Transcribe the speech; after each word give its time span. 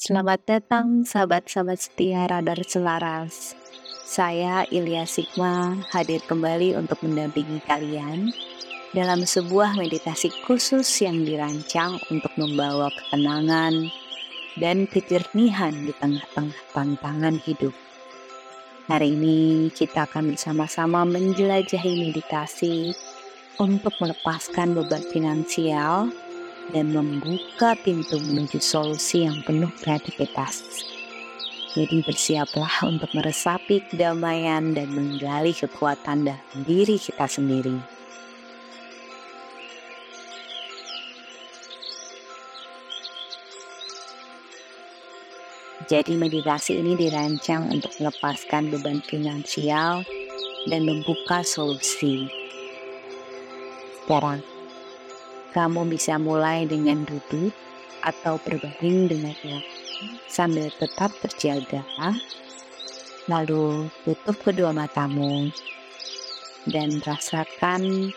Selamat 0.00 0.40
datang 0.48 1.04
sahabat-sahabat 1.04 1.76
setia 1.76 2.24
Radar 2.24 2.56
Selaras. 2.64 3.52
Saya 4.08 4.64
Ilya 4.64 5.04
Sigma 5.04 5.76
hadir 5.92 6.24
kembali 6.24 6.72
untuk 6.72 7.04
mendampingi 7.04 7.60
kalian 7.68 8.32
dalam 8.96 9.28
sebuah 9.28 9.76
meditasi 9.76 10.32
khusus 10.48 10.88
yang 11.04 11.20
dirancang 11.28 12.00
untuk 12.08 12.32
membawa 12.40 12.88
ketenangan 12.88 13.92
dan 14.56 14.88
kejernihan 14.88 15.76
di 15.84 15.92
tengah-tengah 15.92 16.56
tantangan 16.72 17.36
hidup. 17.44 17.76
Hari 18.88 19.12
ini 19.12 19.68
kita 19.68 20.08
akan 20.08 20.32
bersama-sama 20.32 21.04
menjelajahi 21.04 22.08
meditasi 22.08 22.96
untuk 23.60 23.92
melepaskan 24.00 24.72
beban 24.72 25.04
finansial 25.12 26.08
dan 26.70 26.94
membuka 26.94 27.76
pintu 27.78 28.18
menuju 28.18 28.62
solusi 28.62 29.26
yang 29.26 29.42
penuh 29.46 29.70
kreativitas. 29.82 30.62
Jadi 31.70 32.02
bersiaplah 32.02 32.82
untuk 32.82 33.14
meresapi 33.14 33.86
kedamaian 33.86 34.74
dan 34.74 34.90
menggali 34.90 35.54
kekuatan 35.54 36.26
dalam 36.26 36.58
diri 36.66 36.98
kita 36.98 37.30
sendiri. 37.30 37.78
Jadi 45.90 46.14
meditasi 46.14 46.78
ini 46.78 46.94
dirancang 46.94 47.66
untuk 47.66 47.90
melepaskan 47.98 48.70
beban 48.70 49.02
finansial 49.02 50.06
dan 50.70 50.86
membuka 50.86 51.42
solusi. 51.42 52.30
Sekarang, 54.02 54.42
kamu 55.50 55.86
bisa 55.90 56.16
mulai 56.16 56.66
dengan 56.66 57.02
duduk 57.06 57.54
atau 58.00 58.40
berbaring 58.40 59.10
dengan 59.10 59.36
sambil 60.26 60.72
tetap 60.80 61.12
terjaga. 61.20 61.84
Lalu 63.28 63.92
tutup 64.02 64.36
kedua 64.40 64.72
matamu 64.72 65.52
dan 66.66 66.98
rasakan 67.04 68.12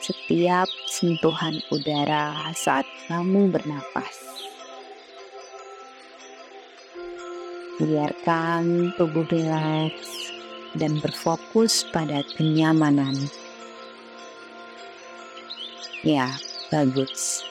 setiap 0.00 0.68
sentuhan 0.88 1.60
udara 1.68 2.48
saat 2.56 2.88
kamu 3.06 3.52
bernapas. 3.52 4.24
Biarkan 7.78 8.90
tubuh 8.98 9.22
rileks 9.30 10.34
dan 10.74 10.98
berfokus 10.98 11.86
pada 11.94 12.26
kenyamanan. 12.34 13.14
Ya, 16.02 16.34
bagus. 16.68 17.44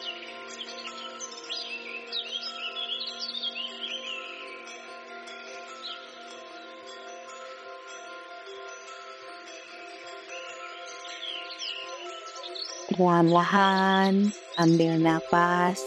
Perlahan-lahan 12.98 14.34
ambil 14.58 14.98
nafas 14.98 15.82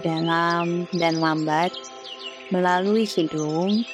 dalam 0.00 0.88
dan 0.96 1.20
lambat 1.20 1.72
melalui 2.48 3.04
hidung 3.04 3.84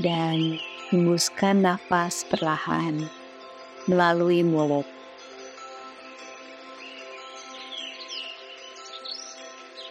dan 0.00 0.60
hembuskan 0.88 1.64
nafas 1.64 2.24
perlahan 2.28 3.08
melalui 3.84 4.40
mulut. 4.40 4.97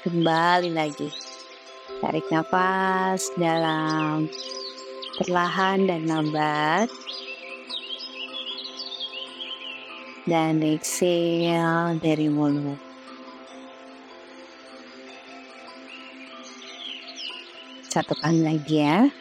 Kembali 0.07 0.71
lagi. 0.71 1.11
Tarik 1.99 2.31
nafas 2.31 3.27
dalam 3.35 4.31
perlahan 5.19 5.83
dan 5.83 6.07
lambat. 6.07 6.87
Dan 10.23 10.63
exhale 10.63 11.99
dari 11.99 12.31
mulut. 12.31 12.79
Satu 17.91 18.15
kali 18.23 18.47
lagi 18.47 18.79
ya. 18.79 19.11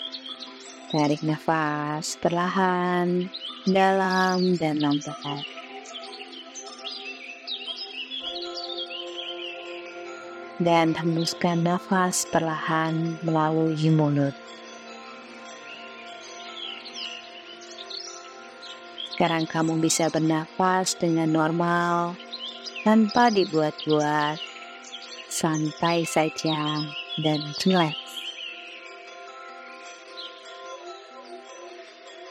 Tarik 0.95 1.27
nafas 1.27 2.15
perlahan, 2.23 3.27
dalam 3.67 4.55
dan 4.55 4.79
lambat. 4.79 5.56
Dan 10.57 10.97
hembuskan 10.97 11.61
nafas 11.61 12.25
perlahan 12.33 13.21
melalui 13.21 13.93
mulut. 13.93 14.33
Sekarang 19.13 19.49
kamu 19.49 19.81
bisa 19.81 20.13
bernafas 20.13 20.97
dengan 20.97 21.33
normal 21.33 22.17
tanpa 22.85 23.33
dibuat-buat, 23.33 24.37
santai 25.33 26.05
saja 26.05 26.85
dan 27.21 27.41
relax. 27.65 27.97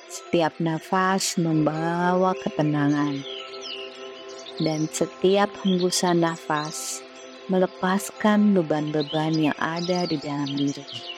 Setiap 0.09 0.53
nafas 0.61 1.37
membawa 1.41 2.37
ketenangan, 2.41 3.21
dan 4.61 4.85
setiap 4.89 5.49
hembusan 5.65 6.21
nafas 6.21 7.04
melepaskan 7.47 8.53
beban-beban 8.57 9.33
yang 9.37 9.57
ada 9.61 10.05
di 10.09 10.17
dalam 10.19 10.49
diri. 10.53 11.14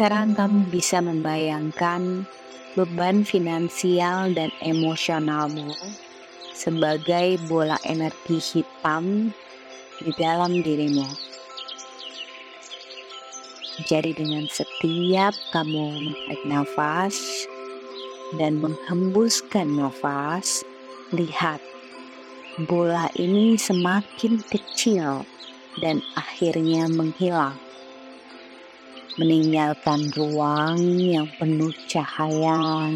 Sekarang 0.00 0.32
kamu 0.32 0.72
bisa 0.72 1.04
membayangkan 1.04 2.24
beban 2.72 3.20
finansial 3.20 4.32
dan 4.32 4.48
emosionalmu 4.64 5.76
sebagai 6.56 7.36
bola 7.52 7.76
energi 7.84 8.40
hitam 8.40 9.28
di 10.00 10.08
dalam 10.16 10.64
dirimu. 10.64 11.04
Jadi 13.84 14.16
dengan 14.16 14.48
setiap 14.48 15.36
kamu 15.52 15.92
menarik 15.92 16.42
nafas 16.48 17.20
dan 18.40 18.56
menghembuskan 18.56 19.68
nafas, 19.68 20.64
lihat 21.12 21.60
bola 22.64 23.12
ini 23.20 23.52
semakin 23.60 24.40
kecil 24.48 25.28
dan 25.84 26.00
akhirnya 26.16 26.88
menghilang 26.88 27.60
meninggalkan 29.20 30.08
ruang 30.16 30.80
yang 30.96 31.28
penuh 31.36 31.76
cahaya 31.84 32.88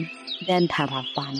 dan 0.48 0.64
harapan. 0.72 1.36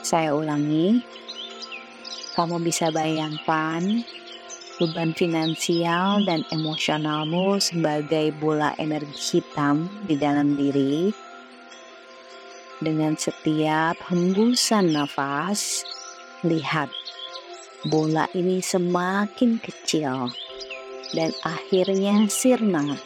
Saya 0.00 0.32
ulangi, 0.32 1.04
kamu 2.32 2.64
bisa 2.64 2.88
bayangkan 2.88 4.00
beban 4.80 5.12
finansial 5.12 6.24
dan 6.24 6.40
emosionalmu 6.48 7.60
sebagai 7.60 8.32
bola 8.40 8.72
energi 8.80 9.44
hitam 9.44 9.92
di 10.08 10.16
dalam 10.16 10.56
diri 10.56 11.29
dengan 12.80 13.12
setiap 13.16 14.00
hembusan 14.08 14.96
nafas, 14.96 15.84
lihat 16.40 16.88
bola 17.88 18.24
ini 18.32 18.64
semakin 18.64 19.60
kecil 19.60 20.32
dan 21.12 21.30
akhirnya 21.44 22.24
sirna, 22.32 22.96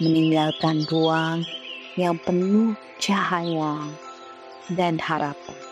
meninggalkan 0.00 0.84
ruang 0.92 1.44
yang 1.96 2.20
penuh 2.20 2.76
cahaya 3.00 3.80
dan 4.76 5.00
harapan. 5.00 5.71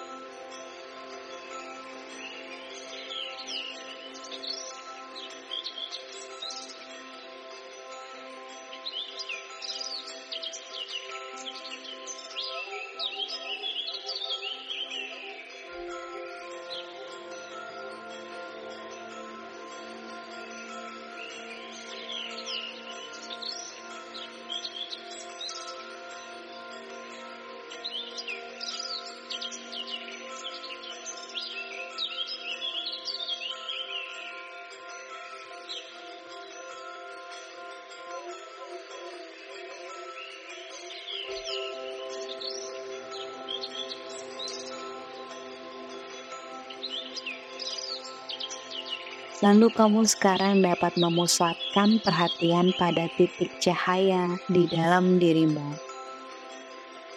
Lalu 49.41 49.73
kamu 49.73 50.05
sekarang 50.05 50.61
dapat 50.61 51.01
memusatkan 51.01 51.97
perhatian 52.05 52.77
pada 52.77 53.09
titik 53.17 53.49
cahaya 53.57 54.37
di 54.53 54.69
dalam 54.69 55.17
dirimu. 55.17 55.81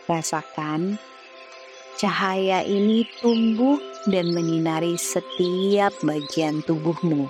Rasakan 0.07 0.95
cahaya 1.99 2.63
ini 2.63 3.03
tumbuh 3.19 3.75
dan 4.07 4.31
menyinari 4.31 4.95
setiap 4.95 5.91
bagian 5.99 6.63
tubuhmu. 6.63 7.27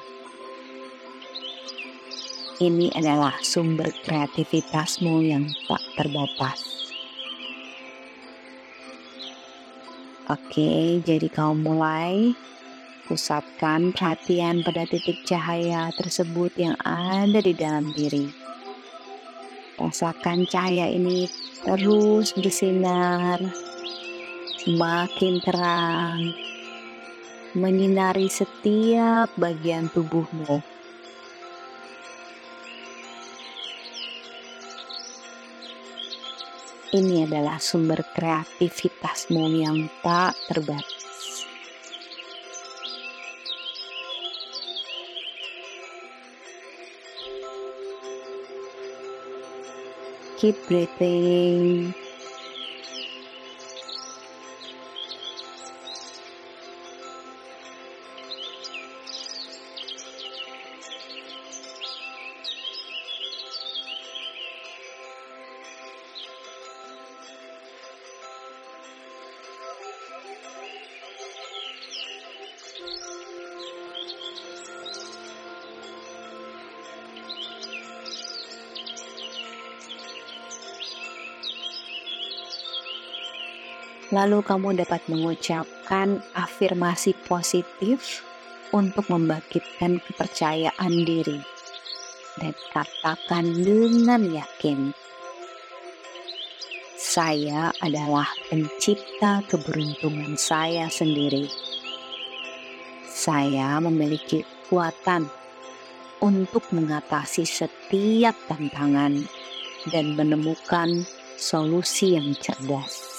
Ini 2.61 2.93
adalah 2.93 3.33
sumber 3.41 3.89
kreativitasmu 4.05 5.25
yang 5.25 5.49
tak 5.65 5.81
terbatas. 5.97 6.93
Oke, 10.29 11.01
jadi 11.01 11.33
kamu 11.33 11.65
mulai 11.65 12.37
Pusatkan 13.03 13.91
perhatian 13.91 14.63
pada 14.63 14.87
titik 14.87 15.27
cahaya 15.27 15.91
tersebut 15.91 16.55
yang 16.55 16.79
ada 16.87 17.43
di 17.43 17.51
dalam 17.51 17.91
diri. 17.91 18.31
Rasakan 19.75 20.47
cahaya 20.47 20.87
ini 20.87 21.27
terus 21.67 22.31
bersinar, 22.31 23.43
semakin 24.63 25.33
terang, 25.43 26.31
menyinari 27.59 28.31
setiap 28.31 29.27
bagian 29.35 29.91
tubuhmu. 29.91 30.63
Ini 36.95 37.27
adalah 37.27 37.59
sumber 37.59 37.99
kreativitasmu 38.15 39.43
yang 39.59 39.91
tak 39.99 40.39
terbatas. 40.47 41.02
Keep 50.43 50.65
breathing. 50.67 51.95
Lalu 84.13 84.45
kamu 84.45 84.77
dapat 84.85 85.01
mengucapkan 85.09 86.21
afirmasi 86.37 87.17
positif 87.25 88.21
untuk 88.69 89.09
membangkitkan 89.09 89.97
kepercayaan 90.05 90.93
diri 91.01 91.41
dan 92.37 92.53
katakan 92.69 93.45
dengan 93.57 94.21
yakin 94.29 94.93
saya 97.13 97.69
adalah 97.77 98.25
pencipta 98.49 99.45
keberuntungan 99.45 100.33
saya 100.33 100.89
sendiri. 100.89 101.45
Saya 103.05 103.77
memiliki 103.83 104.41
kekuatan 104.41 105.29
untuk 106.25 106.65
mengatasi 106.73 107.45
setiap 107.45 108.33
tantangan 108.49 109.29
dan 109.93 110.17
menemukan 110.17 111.05
solusi 111.37 112.17
yang 112.17 112.33
cerdas. 112.41 113.12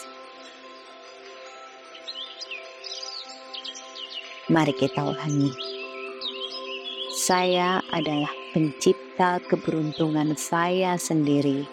Mari 4.44 4.76
kita 4.76 5.00
ulangi. 5.00 5.48
Saya 7.16 7.80
adalah 7.88 8.28
pencipta 8.52 9.40
keberuntungan 9.40 10.36
saya 10.36 11.00
sendiri. 11.00 11.64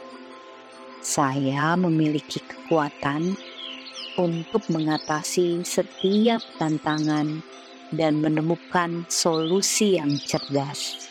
Saya 1.03 1.75
memiliki 1.75 2.39
kekuatan 2.39 3.35
untuk 4.15 4.63
mengatasi 4.71 5.68
setiap 5.68 6.39
tantangan 6.63 7.44
dan 7.91 8.23
menemukan 8.23 9.03
solusi 9.12 10.00
yang 10.00 10.15
cerdas. 10.23 11.10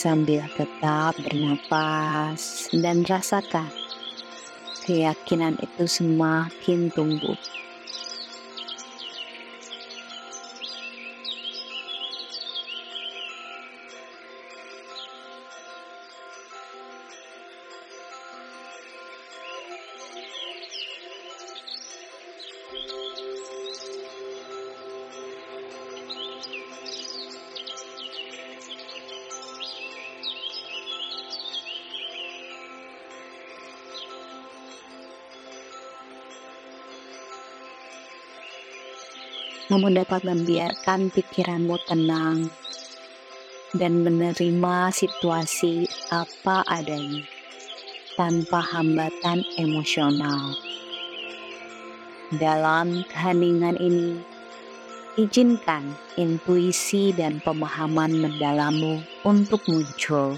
Sambil 0.00 0.40
tetap 0.56 1.12
bernapas 1.20 2.72
dan 2.72 3.04
rasakan 3.04 3.68
keyakinan 4.88 5.60
itu 5.60 5.84
semakin 5.84 6.88
tumbuh. 6.96 7.36
Kamu 39.70 40.02
dapat 40.02 40.26
membiarkan 40.26 41.14
pikiranmu 41.14 41.78
tenang 41.86 42.50
dan 43.70 44.02
menerima 44.02 44.90
situasi 44.90 45.86
apa 46.10 46.66
adanya 46.66 47.22
tanpa 48.18 48.66
hambatan 48.66 49.46
emosional. 49.62 50.58
Dalam 52.34 53.06
keheningan 53.14 53.78
ini, 53.78 54.18
izinkan 55.14 55.94
intuisi 56.18 57.14
dan 57.14 57.38
pemahaman 57.38 58.10
mendalammu 58.26 59.06
untuk 59.22 59.62
muncul 59.70 60.34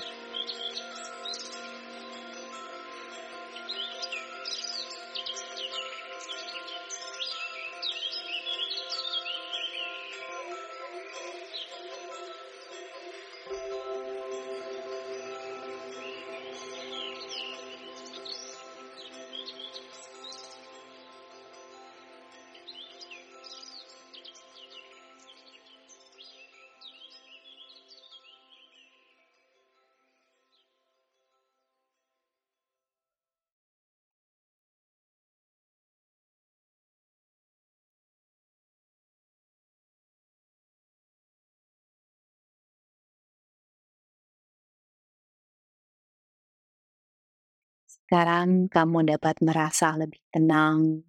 Sekarang 48.13 48.69
kamu 48.69 49.09
dapat 49.17 49.41
merasa 49.41 49.97
lebih 49.97 50.21
tenang, 50.29 51.01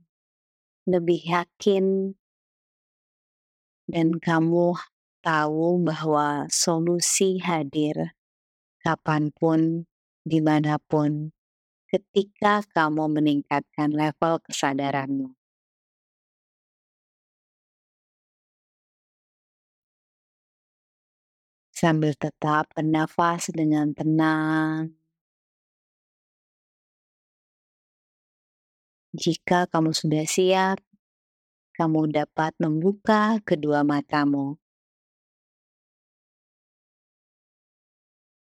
lebih 0.87 1.19
yakin, 1.19 2.15
dan 3.91 4.23
kamu 4.23 4.71
tahu 5.19 5.83
bahwa 5.83 6.47
solusi 6.47 7.43
hadir 7.43 8.15
kapan 8.79 9.35
pun, 9.35 9.83
di 10.23 10.39
mana 10.39 10.79
pun, 10.79 11.35
ketika 11.91 12.63
kamu 12.71 13.19
meningkatkan 13.19 13.91
level 13.91 14.39
kesadaranmu. 14.39 15.35
Sambil 21.75 22.15
tetap 22.15 22.71
bernafas 22.71 23.51
dengan 23.51 23.91
tenang, 23.91 25.02
Jika 29.13 29.69
kamu 29.69 29.93
sudah 29.93 30.25
siap, 30.25 30.81
kamu 31.77 32.09
dapat 32.09 32.57
membuka 32.57 33.37
kedua 33.45 33.85
matamu. 33.85 34.57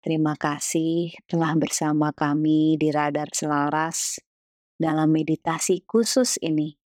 Terima 0.05 0.37
kasih 0.37 1.17
telah 1.25 1.57
bersama 1.57 2.13
kami 2.13 2.77
di 2.77 2.93
Radar 2.93 3.33
Selaras 3.33 4.21
dalam 4.77 5.09
meditasi 5.09 5.81
khusus 5.89 6.37
ini. 6.37 6.77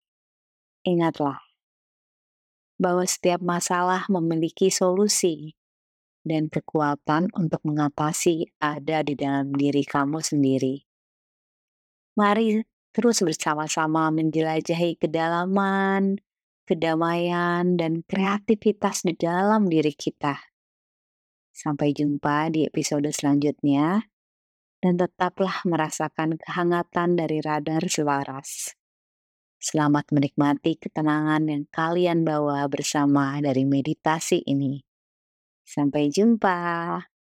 Ingatlah 0.86 1.42
bahwa 2.78 3.02
setiap 3.02 3.42
masalah 3.42 4.06
memiliki 4.06 4.70
solusi 4.70 5.58
dan 6.22 6.46
kekuatan 6.46 7.34
untuk 7.34 7.58
mengatasi 7.66 8.46
ada 8.62 9.02
di 9.02 9.18
dalam 9.18 9.50
diri 9.50 9.82
kamu 9.82 10.22
sendiri. 10.22 10.86
Mari 12.14 12.71
terus 12.92 13.24
bersama-sama 13.24 14.12
menjelajahi 14.12 15.00
kedalaman, 15.00 16.20
kedamaian, 16.68 17.80
dan 17.80 18.04
kreativitas 18.04 19.02
di 19.02 19.16
dalam 19.16 19.66
diri 19.66 19.96
kita. 19.96 20.36
Sampai 21.52 21.92
jumpa 21.92 22.52
di 22.52 22.64
episode 22.64 23.08
selanjutnya, 23.12 24.08
dan 24.82 24.98
tetaplah 24.98 25.62
merasakan 25.64 26.36
kehangatan 26.36 27.16
dari 27.16 27.38
radar 27.40 27.84
selaras. 27.88 28.76
Selamat 29.62 30.10
menikmati 30.10 30.74
ketenangan 30.74 31.46
yang 31.46 31.64
kalian 31.70 32.26
bawa 32.26 32.66
bersama 32.66 33.38
dari 33.38 33.62
meditasi 33.62 34.42
ini. 34.42 34.82
Sampai 35.62 36.10
jumpa. 36.10 37.11